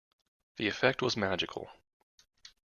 [0.57, 1.69] The effect was magical.